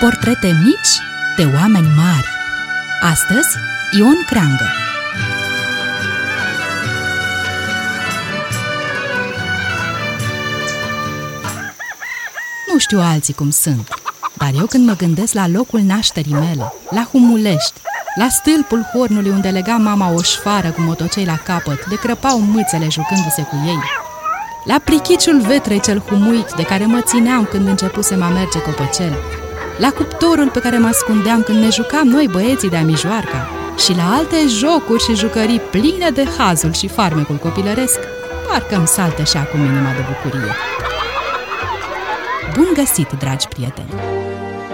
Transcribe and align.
Portrete 0.00 0.46
mici 0.46 1.00
de 1.36 1.52
oameni 1.54 1.86
mari. 1.96 2.28
Astăzi, 3.00 3.48
Ion 3.98 4.24
Creangă. 4.26 4.70
Nu 12.72 12.78
știu 12.78 13.00
alții 13.00 13.34
cum 13.34 13.50
sunt, 13.50 13.88
dar 14.34 14.50
eu 14.58 14.66
când 14.66 14.86
mă 14.86 14.94
gândesc 14.96 15.32
la 15.32 15.48
locul 15.48 15.80
nașterii 15.80 16.32
mele, 16.32 16.72
la 16.90 17.08
Humulești, 17.10 17.80
la 18.14 18.28
stâlpul 18.28 18.82
hornului 18.92 19.30
unde 19.30 19.48
lega 19.48 19.76
mama 19.76 20.12
o 20.12 20.22
șfară 20.22 20.70
cu 20.70 20.80
motocei 20.80 21.24
la 21.24 21.36
capăt, 21.36 21.86
de 21.86 21.94
crăpau 21.94 22.40
mâțele 22.40 22.88
jucându-se 22.90 23.42
cu 23.42 23.56
ei, 23.66 23.80
la 24.64 24.78
plichiciul 24.84 25.40
vetrei 25.40 25.80
cel 25.80 25.98
humuit 25.98 26.52
de 26.56 26.62
care 26.62 26.86
mă 26.86 27.00
țineam 27.00 27.44
când 27.44 27.66
începusem 27.66 28.22
a 28.22 28.28
merge 28.28 28.62
copăcel, 28.62 29.44
la 29.78 29.90
cuptorul 29.90 30.50
pe 30.50 30.58
care 30.58 30.78
mă 30.78 30.86
ascundeam 30.86 31.42
când 31.42 31.58
ne 31.58 31.70
jucam 31.70 32.08
noi 32.08 32.28
băieții 32.30 32.68
de 32.68 32.76
amijoarca 32.76 33.48
și 33.76 33.96
la 33.96 34.14
alte 34.16 34.36
jocuri 34.48 35.02
și 35.02 35.14
jucării 35.14 35.60
pline 35.60 36.10
de 36.10 36.28
hazul 36.38 36.72
și 36.72 36.88
farmecul 36.88 37.36
copilăresc, 37.36 37.98
parcă 38.48 38.76
îmi 38.76 38.86
saltă 38.86 39.22
și 39.22 39.36
acum 39.36 39.60
inima 39.60 39.92
de 39.92 40.04
bucurie. 40.08 40.52
Bun 42.54 42.68
găsit, 42.74 43.08
dragi 43.18 43.48
prieteni! 43.48 43.88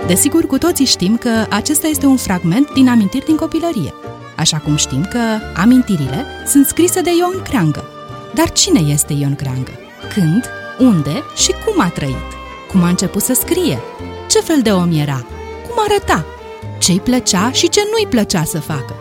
Desigur, 0.06 0.46
cu 0.46 0.58
toții 0.58 0.84
știm 0.84 1.16
că 1.16 1.46
acesta 1.50 1.86
este 1.86 2.06
un 2.06 2.16
fragment 2.16 2.72
din 2.72 2.88
amintiri 2.88 3.24
din 3.24 3.36
copilărie, 3.36 3.94
așa 4.36 4.56
cum 4.56 4.76
știm 4.76 5.04
că 5.04 5.18
amintirile 5.54 6.26
sunt 6.46 6.66
scrise 6.66 7.00
de 7.00 7.10
Ion 7.18 7.42
Creangă. 7.42 7.84
Dar 8.34 8.52
cine 8.52 8.80
este 8.80 9.12
Ion 9.12 9.34
Creangă? 9.34 9.72
Când, 10.14 10.50
unde 10.78 11.22
și 11.34 11.54
cum 11.64 11.80
a 11.80 11.88
trăit? 11.88 12.30
Cum 12.70 12.82
a 12.82 12.88
început 12.88 13.22
să 13.22 13.32
scrie? 13.32 13.78
Ce 14.32 14.40
fel 14.40 14.62
de 14.62 14.70
om 14.70 14.92
era? 14.92 15.26
Cum 15.68 15.84
arăta? 15.88 16.24
Ce-i 16.78 17.00
plăcea 17.00 17.50
și 17.50 17.68
ce 17.68 17.80
nu-i 17.90 18.06
plăcea 18.06 18.44
să 18.44 18.60
facă? 18.60 18.94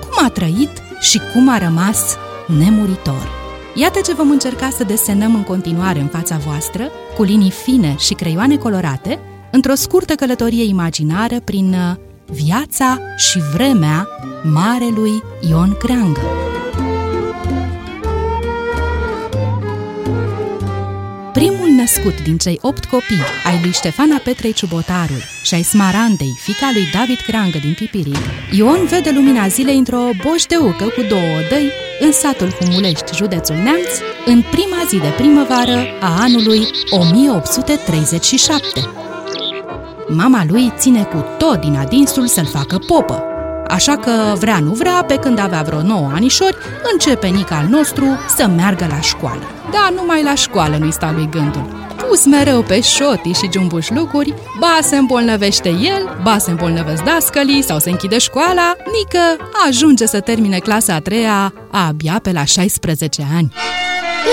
Cum 0.00 0.24
a 0.24 0.28
trăit 0.28 0.70
și 1.00 1.20
cum 1.32 1.48
a 1.48 1.58
rămas 1.58 2.16
nemuritor? 2.58 3.28
Iată 3.74 4.00
ce 4.00 4.14
vom 4.14 4.30
încerca 4.30 4.70
să 4.70 4.84
desenăm 4.84 5.34
în 5.34 5.42
continuare 5.42 6.00
în 6.00 6.06
fața 6.06 6.36
voastră, 6.36 6.90
cu 7.16 7.22
linii 7.22 7.50
fine 7.50 7.94
și 7.98 8.14
creioane 8.14 8.56
colorate, 8.56 9.18
într-o 9.52 9.74
scurtă 9.74 10.14
călătorie 10.14 10.64
imaginară 10.64 11.40
prin 11.44 11.72
uh, 11.72 11.96
viața 12.26 12.98
și 13.16 13.38
vremea 13.52 14.08
marelui 14.42 15.22
Ion 15.48 15.76
Creangă. 15.78 16.45
Născut 21.86 22.22
din 22.22 22.36
cei 22.38 22.58
opt 22.62 22.84
copii 22.84 23.24
ai 23.44 23.58
lui 23.62 23.72
Ștefana 23.72 24.16
Petrei 24.24 24.52
Ciubotarul 24.52 25.22
și 25.42 25.54
ai 25.54 25.62
Smarandei, 25.62 26.34
fica 26.38 26.70
lui 26.72 26.90
David 26.92 27.20
Creangă 27.26 27.58
din 27.58 27.74
Pipiric, 27.78 28.24
Ion 28.50 28.86
vede 28.86 29.10
lumina 29.10 29.48
zilei 29.48 29.76
într-o 29.76 30.10
boșteucă 30.24 30.84
cu 30.84 31.02
două 31.08 31.30
odăi 31.38 31.72
în 32.00 32.12
satul 32.12 32.50
Humulești, 32.50 33.16
județul 33.16 33.56
Neamț, 33.56 33.90
în 34.24 34.42
prima 34.50 34.80
zi 34.88 34.96
de 34.96 35.12
primăvară 35.16 35.78
a 36.00 36.20
anului 36.20 36.60
1837. 36.90 38.80
Mama 40.08 40.44
lui 40.48 40.72
ține 40.76 41.02
cu 41.02 41.24
tot 41.38 41.60
din 41.60 41.76
adinsul 41.76 42.26
să-l 42.26 42.46
facă 42.46 42.78
popă, 42.78 43.24
Așa 43.68 43.96
că 43.96 44.34
vrea 44.38 44.58
nu 44.58 44.72
vrea, 44.72 45.04
pe 45.06 45.16
când 45.16 45.38
avea 45.38 45.62
vreo 45.62 45.82
9 45.82 46.10
anișori, 46.14 46.56
începe 46.92 47.26
Nica 47.26 47.56
al 47.56 47.66
nostru 47.66 48.04
să 48.36 48.46
meargă 48.46 48.86
la 48.90 49.00
școală. 49.00 49.42
Dar 49.70 49.92
numai 49.96 50.22
la 50.22 50.34
școală 50.34 50.76
nu-i 50.76 50.92
sta 50.92 51.12
lui 51.14 51.28
gândul. 51.30 51.84
Pus 52.08 52.26
mereu 52.26 52.62
pe 52.62 52.80
șoti 52.80 53.32
și 53.32 53.48
jumbuș 53.52 53.88
lucruri, 53.90 54.34
ba 54.58 54.78
se 54.82 54.96
îmbolnăvește 54.96 55.68
el, 55.68 56.18
ba 56.22 56.38
se 56.38 56.50
îmbolnăvesc 56.50 57.02
dascălii 57.02 57.62
sau 57.62 57.78
se 57.78 57.90
închide 57.90 58.18
școala, 58.18 58.76
Nică 58.78 59.50
ajunge 59.68 60.06
să 60.06 60.20
termine 60.20 60.58
clasa 60.58 60.94
a 60.94 61.00
treia 61.00 61.52
abia 61.70 62.18
pe 62.22 62.32
la 62.32 62.44
16 62.44 63.26
ani. 63.36 63.52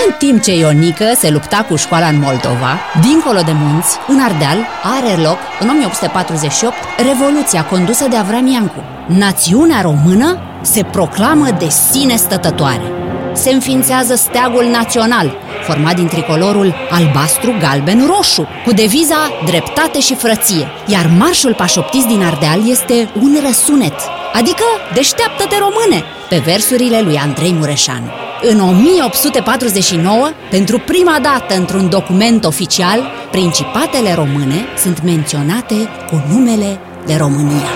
În 0.06 0.12
timp 0.18 0.42
ce 0.42 0.54
Ionică 0.56 1.12
se 1.16 1.30
lupta 1.30 1.66
cu 1.68 1.76
școala 1.76 2.06
în 2.06 2.18
Moldova, 2.18 2.78
dincolo 3.00 3.40
de 3.44 3.52
munți, 3.54 3.96
în 4.08 4.20
Ardeal, 4.20 4.58
are 4.82 5.22
loc, 5.22 5.38
în 5.60 5.68
1848, 5.68 6.74
Revoluția 6.96 7.64
condusă 7.64 8.08
de 8.08 8.16
Avram 8.16 8.46
Iancu. 8.46 8.82
Națiunea 9.06 9.80
română 9.80 10.38
se 10.62 10.82
proclamă 10.82 11.50
de 11.58 11.68
sine 11.68 12.16
stătătoare. 12.16 12.92
Se 13.32 13.50
înființează 13.50 14.14
steagul 14.14 14.64
național, 14.64 15.36
format 15.66 15.94
din 15.94 16.06
tricolorul 16.06 16.74
albastru, 16.90 17.54
galben, 17.60 18.06
roșu, 18.06 18.48
cu 18.64 18.72
deviza 18.72 19.18
dreptate 19.44 20.00
și 20.00 20.14
frăție. 20.14 20.66
Iar 20.86 21.10
marșul 21.18 21.54
pașoptist 21.54 22.06
din 22.06 22.22
Ardeal 22.22 22.70
este 22.70 23.08
un 23.20 23.38
răsunet, 23.46 23.96
adică 24.32 24.64
deșteaptă-te 24.94 25.56
române, 25.58 26.04
pe 26.28 26.42
versurile 26.44 27.00
lui 27.00 27.16
Andrei 27.16 27.52
Mureșanu. 27.52 28.23
În 28.50 28.60
1849, 28.60 30.30
pentru 30.50 30.78
prima 30.78 31.18
dată 31.22 31.56
într-un 31.56 31.88
document 31.88 32.44
oficial, 32.44 33.10
principatele 33.30 34.14
române 34.14 34.64
sunt 34.76 35.02
menționate 35.02 35.74
cu 36.10 36.22
numele 36.30 36.78
de 37.06 37.14
România. 37.16 37.68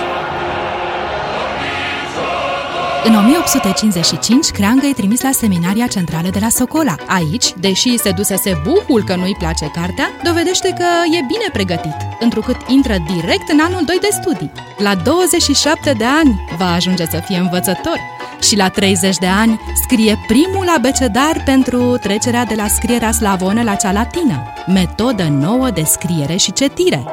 În 3.03 3.15
1855, 3.15 4.49
Creangă 4.49 4.85
e 4.85 4.93
trimis 4.93 5.21
la 5.21 5.31
seminaria 5.31 5.87
centrală 5.87 6.29
de 6.29 6.39
la 6.41 6.49
Socola. 6.49 6.95
Aici, 7.07 7.53
deși 7.59 7.97
se 7.97 8.11
dusese 8.11 8.61
buhul 8.63 9.03
că 9.03 9.15
nu-i 9.15 9.35
place 9.39 9.71
cartea, 9.73 10.09
dovedește 10.23 10.69
că 10.77 10.85
e 11.05 11.25
bine 11.27 11.49
pregătit, 11.53 11.95
întrucât 12.19 12.57
intră 12.67 12.95
direct 13.15 13.49
în 13.51 13.59
anul 13.59 13.83
2 13.85 13.97
de 14.01 14.09
studii. 14.21 14.51
La 14.77 14.95
27 14.95 15.93
de 15.97 16.05
ani 16.05 16.41
va 16.57 16.71
ajunge 16.71 17.05
să 17.05 17.21
fie 17.25 17.37
învățător 17.37 18.18
și 18.41 18.55
la 18.55 18.69
30 18.69 19.17
de 19.17 19.27
ani 19.27 19.59
scrie 19.83 20.19
primul 20.27 20.73
abecedar 20.75 21.41
pentru 21.45 21.97
trecerea 21.97 22.45
de 22.45 22.53
la 22.57 22.67
scrierea 22.67 23.11
slavonă 23.11 23.63
la 23.63 23.75
cea 23.75 23.91
latină, 23.91 24.53
metodă 24.67 25.23
nouă 25.23 25.69
de 25.69 25.83
scriere 25.83 26.35
și 26.35 26.53
citire. 26.53 27.03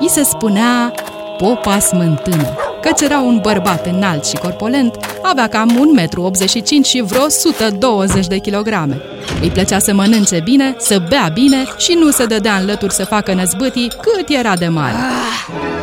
I 0.00 0.08
se 0.08 0.22
spunea 0.22 0.92
popa 1.36 1.78
smântână, 1.78 2.56
căci 2.82 3.00
era 3.00 3.20
un 3.20 3.38
bărbat 3.42 3.86
înalt 3.86 4.24
și 4.24 4.36
corpolent, 4.36 4.94
avea 5.22 5.48
cam 5.48 5.96
1,85 6.00 6.78
m 6.78 6.82
și 6.82 7.00
vreo 7.00 7.22
120 7.22 8.26
de 8.26 8.38
kilograme. 8.38 9.00
Îi 9.40 9.50
plăcea 9.50 9.78
să 9.78 9.94
mănânce 9.94 10.40
bine, 10.44 10.74
să 10.78 11.02
bea 11.08 11.30
bine 11.32 11.64
și 11.76 11.92
nu 11.92 12.10
se 12.10 12.26
dădea 12.26 12.54
în 12.54 12.66
lături 12.66 12.94
să 12.94 13.04
facă 13.04 13.34
năzbâtii 13.34 13.92
cât 14.00 14.28
era 14.28 14.56
de 14.56 14.68
mare. 14.68 14.96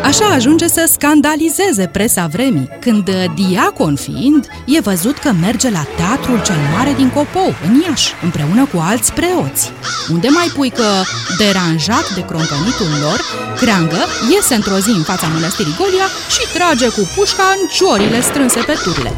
Așa 0.08 0.26
ajunge 0.26 0.68
să 0.68 0.90
scandalizeze 0.92 1.88
presa 1.88 2.28
vremii, 2.32 2.70
când, 2.80 3.10
diacon 3.36 3.96
fiind, 3.96 4.48
e 4.66 4.80
văzut 4.80 5.18
că 5.18 5.32
merge 5.32 5.70
la 5.70 5.86
teatrul 5.96 6.42
cel 6.44 6.56
mare 6.78 6.94
din 6.94 7.10
Copou, 7.10 7.56
în 7.68 7.82
Iași, 7.88 8.14
împreună 8.24 8.66
cu 8.66 8.78
alți 8.80 9.14
preoți. 9.14 9.72
Unde 10.12 10.28
mai 10.28 10.48
pui 10.56 10.70
că, 10.70 10.90
deranjat 11.38 12.16
de 12.16 12.22
croncănitul 12.22 12.92
lor, 13.02 13.20
Creangă 13.60 14.02
iese 14.34 14.56
într-o 14.56 14.78
zi 14.78 14.90
în 14.90 15.04
fața 15.04 15.28
mănăstirii 15.28 15.76
Golia 15.80 16.08
și 16.36 16.44
trage 16.54 16.88
cu 16.90 17.10
pușca 17.16 17.44
în 17.56 17.68
ciorile 17.68 18.22
strânse 18.22 18.60
pe 18.60 18.76
turle. 18.84 19.12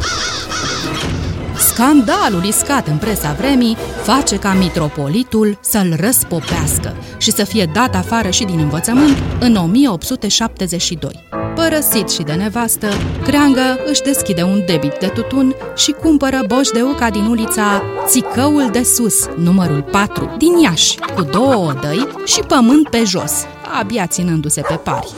Scandalul 1.80 2.44
iscat 2.44 2.86
în 2.86 2.96
presa 2.96 3.32
vremii 3.32 3.76
face 4.02 4.38
ca 4.38 4.52
mitropolitul 4.52 5.58
să-l 5.60 5.96
răspopească 6.00 6.96
și 7.18 7.30
să 7.30 7.44
fie 7.44 7.70
dat 7.72 7.94
afară 7.94 8.30
și 8.30 8.44
din 8.44 8.58
învățământ 8.58 9.16
în 9.38 9.56
1872. 9.56 11.10
Părăsit 11.54 12.10
și 12.10 12.22
de 12.22 12.32
nevastă, 12.32 12.88
Creangă 13.22 13.78
își 13.84 14.02
deschide 14.02 14.42
un 14.42 14.62
debit 14.66 14.96
de 14.98 15.06
tutun 15.06 15.54
și 15.76 15.90
cumpără 15.90 16.40
boș 16.46 16.68
de 16.68 16.82
uca 16.82 17.10
din 17.10 17.24
ulița 17.24 17.82
Țicăul 18.06 18.68
de 18.70 18.82
Sus, 18.82 19.26
numărul 19.36 19.82
4, 19.82 20.34
din 20.38 20.58
Iași, 20.58 20.98
cu 21.14 21.22
două 21.22 21.54
odăi 21.54 22.08
și 22.24 22.40
pământ 22.40 22.88
pe 22.88 23.02
jos, 23.04 23.32
abia 23.80 24.06
ținându-se 24.06 24.60
pe 24.60 24.74
pari. 24.74 25.08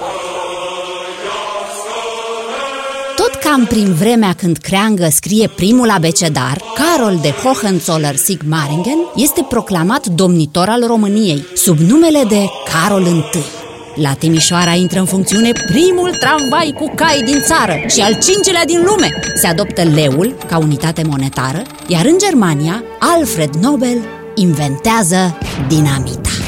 Cam 3.52 3.64
prin 3.64 3.92
vremea 3.92 4.32
când 4.32 4.56
Creangă 4.56 5.08
scrie 5.10 5.48
primul 5.48 5.90
abecedar, 5.90 6.62
Carol 6.74 7.18
de 7.22 7.30
Hohenzoller 7.30 8.16
Sigmaringen 8.16 8.98
este 9.16 9.46
proclamat 9.48 10.06
domnitor 10.06 10.68
al 10.68 10.86
României, 10.86 11.44
sub 11.54 11.78
numele 11.78 12.22
de 12.28 12.44
Carol 12.72 13.06
I. 13.06 13.22
La 13.94 14.12
Timișoara 14.12 14.72
intră 14.74 14.98
în 14.98 15.04
funcțiune 15.04 15.52
primul 15.66 16.10
tramvai 16.20 16.74
cu 16.78 16.92
cai 16.94 17.22
din 17.24 17.40
țară 17.40 17.74
și 17.88 18.00
al 18.00 18.18
cincilea 18.18 18.64
din 18.64 18.82
lume. 18.86 19.10
Se 19.34 19.46
adoptă 19.46 19.82
leul 19.82 20.36
ca 20.46 20.58
unitate 20.58 21.02
monetară, 21.02 21.62
iar 21.86 22.04
în 22.04 22.18
Germania, 22.18 22.84
Alfred 22.98 23.54
Nobel 23.54 23.98
inventează 24.34 25.38
dinamita. 25.68 26.41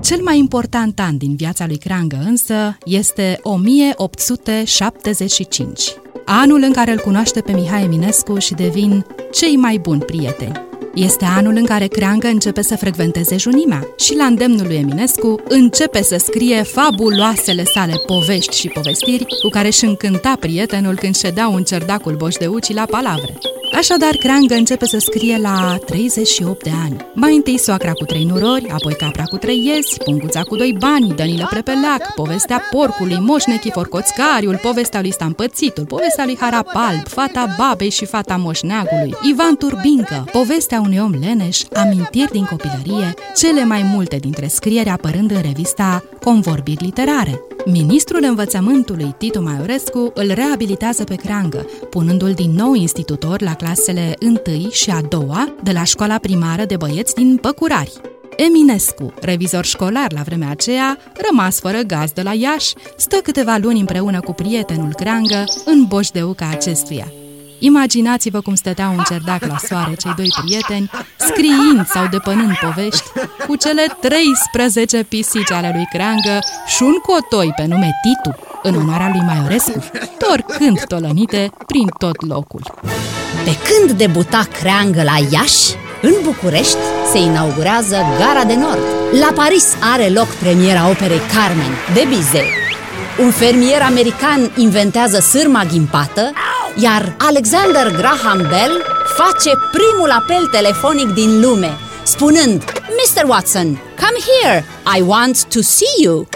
Cel 0.00 0.20
mai 0.22 0.38
important 0.38 1.00
an 1.00 1.16
din 1.16 1.36
viața 1.36 1.66
lui 1.66 1.76
Creangă 1.76 2.18
însă 2.26 2.78
este 2.84 3.38
1875, 3.42 5.80
anul 6.24 6.62
în 6.62 6.72
care 6.72 6.92
îl 6.92 6.98
cunoaște 6.98 7.40
pe 7.40 7.52
Mihai 7.52 7.82
Eminescu 7.82 8.38
și 8.38 8.54
devin 8.54 9.04
cei 9.32 9.56
mai 9.56 9.78
buni 9.78 10.00
prieteni. 10.00 10.66
Este 10.94 11.24
anul 11.24 11.56
în 11.56 11.64
care 11.64 11.86
Creangă 11.86 12.26
începe 12.26 12.62
să 12.62 12.76
frecventeze 12.76 13.36
junimea 13.36 13.86
și 13.98 14.16
la 14.16 14.24
îndemnul 14.24 14.66
lui 14.66 14.76
Eminescu 14.76 15.42
începe 15.48 16.02
să 16.02 16.16
scrie 16.16 16.62
fabuloasele 16.62 17.64
sale 17.64 17.94
povești 18.06 18.56
și 18.56 18.68
povestiri 18.68 19.26
cu 19.42 19.48
care 19.48 19.66
își 19.66 19.84
încânta 19.84 20.36
prietenul 20.40 20.96
când 20.96 21.16
ședea 21.16 21.48
un 21.48 21.62
cerdacul 21.62 22.14
boșdeucii 22.14 22.74
la 22.74 22.86
palavre. 22.90 23.38
Așadar, 23.72 24.16
Creangă 24.16 24.54
începe 24.54 24.86
să 24.86 24.98
scrie 24.98 25.38
la 25.42 25.78
38 25.86 26.62
de 26.62 26.70
ani. 26.84 26.96
Mai 27.14 27.34
întâi 27.36 27.58
soacra 27.58 27.92
cu 27.92 28.04
trei 28.04 28.24
nurori, 28.24 28.68
apoi 28.68 28.94
capra 28.94 29.22
cu 29.22 29.36
trei 29.36 29.64
iesi, 29.64 29.96
punguța 30.04 30.42
cu 30.42 30.56
doi 30.56 30.76
bani, 30.78 31.12
Danilă 31.16 31.46
Prepeleac, 31.50 32.14
povestea 32.14 32.62
porcului, 32.70 33.18
moșnechi 33.20 33.70
forcoțcariul, 33.70 34.58
povestea 34.62 35.00
lui 35.00 35.12
Stampățitul, 35.12 35.84
povestea 35.84 36.24
lui 36.24 36.36
Harapalb, 36.40 37.06
fata 37.06 37.54
babei 37.58 37.90
și 37.90 38.04
fata 38.04 38.36
moșneagului, 38.36 39.14
Ivan 39.22 39.56
Turbincă, 39.56 40.24
povestea 40.32 40.80
unui 40.80 40.98
om 40.98 41.12
leneș, 41.20 41.60
amintiri 41.74 42.32
din 42.32 42.44
copilărie, 42.44 43.14
cele 43.36 43.64
mai 43.64 43.82
multe 43.94 44.16
dintre 44.16 44.46
scrieri 44.46 44.88
apărând 44.88 45.30
în 45.30 45.40
revista 45.40 46.04
Convorbiri 46.20 46.84
Literare. 46.84 47.40
Ministrul 47.70 48.24
învățământului 48.24 49.14
Titu 49.18 49.42
Maiorescu 49.42 50.12
îl 50.14 50.32
reabilitează 50.34 51.04
pe 51.04 51.14
creangă, 51.14 51.66
punându-l 51.90 52.32
din 52.32 52.50
nou 52.50 52.74
institutor 52.74 53.42
la 53.42 53.54
clasele 53.54 54.14
1 54.54 54.70
și 54.70 54.90
a 54.90 55.00
doua 55.00 55.54
de 55.62 55.72
la 55.72 55.84
școala 55.84 56.18
primară 56.18 56.64
de 56.64 56.76
băieți 56.76 57.14
din 57.14 57.36
Păcurari. 57.36 57.92
Eminescu, 58.36 59.12
revizor 59.20 59.64
școlar 59.64 60.12
la 60.12 60.22
vremea 60.22 60.50
aceea, 60.50 60.98
rămas 61.30 61.58
fără 61.58 61.78
gaz 61.78 62.10
de 62.10 62.22
la 62.22 62.32
Iași, 62.32 62.74
stă 62.96 63.16
câteva 63.16 63.56
luni 63.56 63.80
împreună 63.80 64.20
cu 64.20 64.32
prietenul 64.32 64.94
Creangă 64.94 65.44
în 65.64 65.84
boșdeuca 65.84 66.48
acestuia. 66.50 67.12
Imaginați-vă 67.58 68.40
cum 68.40 68.54
stăteau 68.54 68.92
un 68.96 69.02
cerdac 69.08 69.46
la 69.46 69.56
soare 69.68 69.94
cei 69.94 70.12
doi 70.16 70.34
prieteni, 70.40 70.90
scriind 71.16 71.86
sau 71.86 72.06
depănând 72.06 72.52
povești, 72.60 73.02
cu 73.46 73.56
cele 73.56 73.86
13 74.00 75.02
pisici 75.02 75.52
ale 75.52 75.70
lui 75.74 75.86
Creangă 75.92 76.38
și 76.66 76.82
un 76.82 76.94
cotoi 76.94 77.52
pe 77.56 77.64
nume 77.66 77.90
Titu, 78.02 78.36
în 78.62 78.74
onoarea 78.74 79.10
lui 79.12 79.22
Maiorescu, 79.26 79.84
torcând 80.18 80.84
tolănite 80.84 81.50
prin 81.66 81.86
tot 81.98 82.26
locul. 82.26 82.74
Pe 83.44 83.56
când 83.68 83.98
debuta 83.98 84.46
Creangă 84.52 85.02
la 85.02 85.16
Iași, 85.30 85.74
în 86.02 86.14
București 86.22 86.76
se 87.12 87.18
inaugurează 87.18 87.96
Gara 88.18 88.44
de 88.44 88.54
Nord. 88.54 88.82
La 89.20 89.32
Paris 89.34 89.76
are 89.92 90.08
loc 90.08 90.26
premiera 90.26 90.88
operei 90.88 91.20
Carmen 91.34 91.72
de 91.94 92.04
Bizet. 92.08 92.44
Un 93.18 93.30
fermier 93.30 93.82
american 93.82 94.52
inventează 94.56 95.18
sârma 95.20 95.64
ghimpată, 95.64 96.32
iar 96.80 97.14
Alexander 97.18 97.96
Graham 97.96 98.38
Bell 98.38 98.84
face 99.16 99.50
primul 99.72 100.10
apel 100.10 100.46
telefonic 100.46 101.08
din 101.08 101.40
lume, 101.40 101.78
spunând 102.02 102.62
Mr. 102.98 103.24
Watson, 103.26 103.66
come 103.74 104.18
here, 104.30 104.64
I 104.96 105.00
want 105.00 105.44
to 105.44 105.60
see 105.60 106.02
you. 106.02 106.28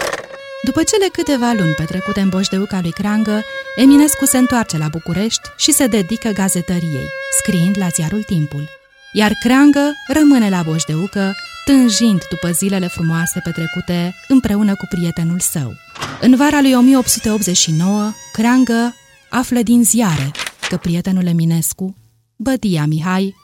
După 0.63 0.83
cele 0.83 1.07
câteva 1.11 1.51
luni 1.57 1.73
petrecute 1.73 2.19
în 2.19 2.29
Boșdeuca 2.29 2.79
lui 2.81 2.91
Crangă, 2.91 3.43
Eminescu 3.75 4.25
se 4.25 4.37
întoarce 4.37 4.77
la 4.77 4.87
București 4.87 5.49
și 5.57 5.71
se 5.71 5.87
dedică 5.87 6.29
gazetăriei, 6.29 7.07
scriind 7.37 7.77
la 7.77 7.87
ziarul 7.87 8.23
Timpul. 8.23 8.69
Iar 9.13 9.31
Creangă 9.39 9.91
rămâne 10.07 10.49
la 10.49 10.61
Boșdeucă, 10.61 11.35
tânjind 11.65 12.21
după 12.29 12.49
zilele 12.51 12.87
frumoase 12.87 13.39
petrecute 13.43 14.15
împreună 14.27 14.75
cu 14.75 14.85
prietenul 14.89 15.39
său. 15.39 15.73
În 16.21 16.35
vara 16.35 16.61
lui 16.61 16.73
1889, 16.73 18.13
Creangă 18.33 18.95
află 19.33 19.61
din 19.61 19.83
ziare 19.83 20.31
că 20.69 20.77
prietenul 20.77 21.25
Eminescu, 21.25 21.95
Bădia 22.35 22.85
Mihai, 22.85 23.35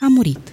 a 0.00 0.06
murit. 0.08 0.52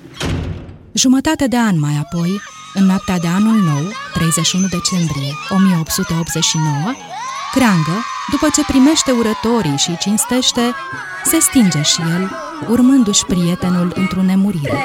Jumătate 0.91 1.47
de 1.47 1.57
an 1.57 1.79
mai 1.79 1.95
apoi, 2.03 2.41
în 2.73 2.85
noaptea 2.85 3.19
de 3.19 3.27
anul 3.27 3.55
nou, 3.55 3.83
31 4.13 4.67
decembrie 4.67 5.31
1889, 5.49 6.93
Creangă, 7.53 7.97
după 8.31 8.47
ce 8.55 8.63
primește 8.63 9.11
urătorii 9.11 9.77
și 9.77 9.97
cinstește, 9.97 10.61
se 11.25 11.39
stinge 11.39 11.81
și 11.81 12.01
el, 12.01 12.31
urmându-și 12.69 13.25
prietenul 13.25 13.93
într-o 13.95 14.21
nemurire. 14.21 14.79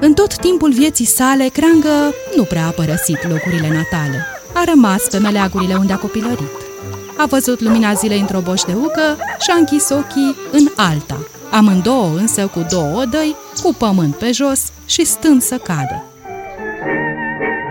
În 0.00 0.14
tot 0.14 0.36
timpul 0.36 0.72
vieții 0.72 1.04
sale, 1.04 1.48
Creangă 1.48 2.14
nu 2.36 2.44
prea 2.44 2.66
a 2.66 2.70
părăsit 2.70 3.28
locurile 3.28 3.68
natale. 3.68 4.39
A 4.60 4.64
rămas 4.64 5.02
pe 5.10 5.18
meleagurile 5.18 5.74
unde 5.74 5.92
a 5.92 5.96
copilărit. 5.96 6.56
A 7.16 7.26
văzut 7.26 7.60
lumina 7.60 7.92
zilei 7.92 8.20
într-o 8.20 8.40
boșteucă 8.40 9.16
și 9.40 9.50
a 9.50 9.56
închis 9.56 9.88
ochii 9.88 10.36
în 10.52 10.66
alta, 10.76 11.18
amândouă 11.50 12.16
însă 12.16 12.46
cu 12.46 12.66
două 12.70 13.00
odăi, 13.00 13.36
cu 13.62 13.74
pământ 13.78 14.14
pe 14.14 14.30
jos 14.32 14.60
și 14.86 15.04
stând 15.04 15.42
să 15.42 15.56
cadă. 15.56 16.04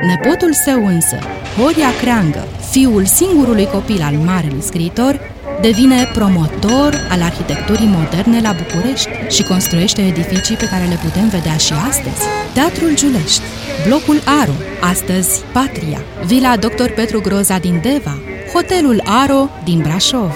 Nepotul 0.01 0.53
său 0.53 0.85
însă, 0.85 1.17
Horia 1.57 1.95
Creangă, 2.01 2.43
fiul 2.71 3.05
singurului 3.05 3.65
copil 3.65 4.01
al 4.01 4.13
marelui 4.13 4.61
scriitor, 4.61 5.19
devine 5.61 6.09
promotor 6.13 7.07
al 7.11 7.21
arhitecturii 7.21 7.87
moderne 7.87 8.41
la 8.41 8.55
București 8.61 9.09
și 9.29 9.43
construiește 9.43 10.01
edificii 10.01 10.55
pe 10.55 10.67
care 10.71 10.85
le 10.85 10.99
putem 11.03 11.27
vedea 11.27 11.57
și 11.57 11.73
astăzi. 11.73 12.23
Teatrul 12.53 12.95
Giulești, 12.95 13.41
Blocul 13.87 14.19
Aro, 14.41 14.57
astăzi 14.79 15.43
Patria, 15.53 16.01
Vila 16.25 16.57
Dr. 16.57 16.89
Petru 16.95 17.21
Groza 17.21 17.57
din 17.57 17.79
Deva, 17.81 18.17
Hotelul 18.53 19.01
Aro 19.05 19.49
din 19.63 19.79
Brașov. 19.79 20.33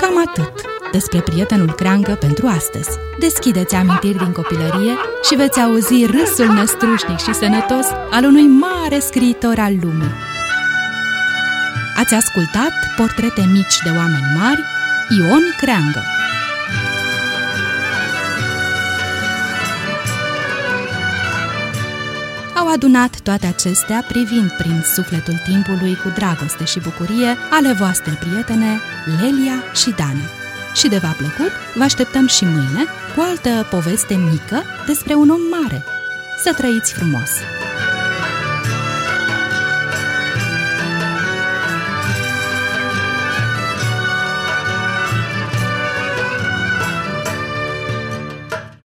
Cam 0.00 0.18
atât 0.26 0.52
despre 0.92 1.20
prietenul 1.20 1.72
Creangă 1.72 2.16
pentru 2.20 2.46
astăzi. 2.46 2.88
Deschideți 3.18 3.74
amintiri 3.74 4.18
din 4.18 4.32
copilărie 4.32 4.94
și 5.28 5.34
veți 5.34 5.60
auzi 5.60 6.06
râsul 6.06 6.54
năstrușnic 6.54 7.18
și 7.18 7.34
sănătos 7.34 7.86
al 8.10 8.24
unui 8.24 8.46
mare 8.46 8.98
scriitor 8.98 9.58
al 9.58 9.72
lumii. 9.82 10.37
Ați 11.98 12.14
ascultat 12.14 12.72
portrete 12.96 13.48
mici 13.52 13.78
de 13.84 13.90
oameni 13.90 14.24
mari, 14.38 14.64
Ion 15.18 15.42
Creangă. 15.56 16.02
Au 22.54 22.68
adunat 22.68 23.20
toate 23.20 23.46
acestea 23.46 24.04
privind 24.08 24.50
prin 24.52 24.82
sufletul 24.94 25.40
timpului 25.44 25.94
cu 25.94 26.08
dragoste 26.08 26.64
și 26.64 26.80
bucurie 26.80 27.36
ale 27.50 27.72
voastre 27.72 28.18
prietene 28.20 28.80
Lelia 29.20 29.64
și 29.74 29.90
Dana. 29.90 30.26
Și 30.74 30.88
de 30.88 30.98
v-a 30.98 31.14
plăcut, 31.16 31.52
vă 31.74 31.82
așteptăm 31.82 32.26
și 32.26 32.44
mâine 32.44 32.84
cu 33.14 33.20
altă 33.20 33.66
poveste 33.70 34.14
mică 34.14 34.62
despre 34.86 35.14
un 35.14 35.28
om 35.30 35.40
mare. 35.60 35.84
Să 36.42 36.52
trăiți 36.56 36.92
frumos! 36.92 37.30